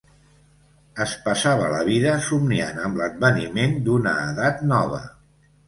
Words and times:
Es 1.05 1.13
passava 1.27 1.67
la 1.73 1.83
vida 1.91 2.15
somniant 2.29 2.81
amb 2.87 2.99
l'adveniment 3.05 3.79
d'una 3.91 4.17
edat 4.33 4.69
nova 4.77 5.07